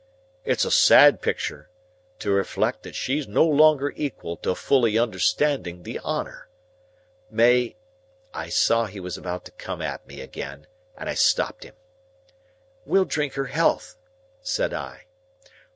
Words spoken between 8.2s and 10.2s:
I saw he was about to come at me